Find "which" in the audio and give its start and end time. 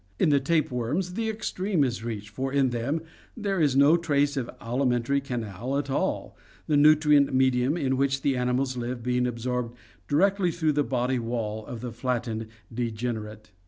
7.97-8.23